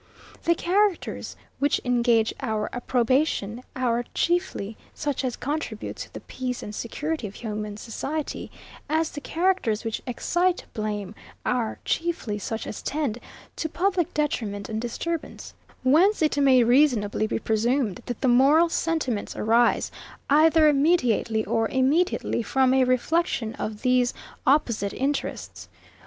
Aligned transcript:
The 0.45 0.55
characters 0.55 1.35
which 1.59 1.79
engage 1.85 2.33
our 2.39 2.71
approbation 2.73 3.61
are 3.75 4.03
chiefly 4.15 4.75
such 4.95 5.23
as 5.23 5.35
contribute 5.35 5.95
to 5.97 6.11
the 6.11 6.21
peace 6.21 6.63
and 6.63 6.73
security 6.73 7.27
of 7.27 7.35
human 7.35 7.77
society; 7.77 8.49
as 8.89 9.11
the 9.11 9.21
characters 9.21 9.83
which 9.83 10.01
excite 10.07 10.65
blame 10.73 11.13
are 11.45 11.77
chiefly 11.85 12.39
such 12.39 12.65
as 12.65 12.81
tend 12.81 13.19
to 13.57 13.69
public 13.69 14.11
detriment 14.15 14.69
and 14.69 14.81
disturbance: 14.81 15.53
Whence 15.83 16.23
it 16.23 16.35
may 16.35 16.63
reasonably 16.63 17.27
be 17.27 17.37
presumed, 17.37 18.01
that 18.07 18.21
the 18.21 18.27
moral 18.27 18.69
sentiments 18.69 19.35
arise, 19.35 19.91
either 20.31 20.73
mediately 20.73 21.45
or 21.45 21.67
immediately, 21.69 22.41
from 22.41 22.73
a 22.73 22.85
reflection 22.85 23.53
of 23.59 23.83
these 23.83 24.15
opposite 24.47 24.93
interests. 24.95 25.69